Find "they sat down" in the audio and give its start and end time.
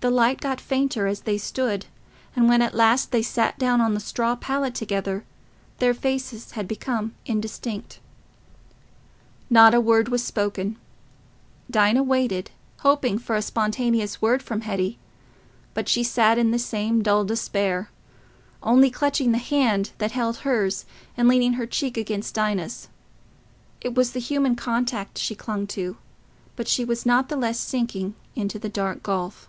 3.12-3.80